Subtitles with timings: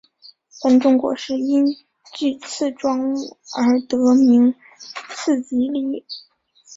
[0.63, 1.63] 本种果实因
[2.15, 4.55] 具刺状物而得名
[5.09, 6.03] 刺蒺藜。